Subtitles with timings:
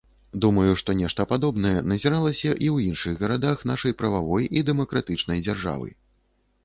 [0.43, 5.89] Думаю, што нешта падобнае назіралася і ў іншых гарадах нашай прававой і дэмакратычнай дзяржавы.